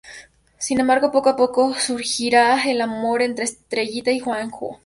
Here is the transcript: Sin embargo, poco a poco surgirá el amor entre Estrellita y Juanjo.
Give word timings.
Sin 0.57 0.79
embargo, 0.79 1.11
poco 1.11 1.29
a 1.29 1.35
poco 1.35 1.75
surgirá 1.75 2.63
el 2.63 2.81
amor 2.81 3.21
entre 3.21 3.45
Estrellita 3.45 4.09
y 4.11 4.17
Juanjo. 4.19 4.79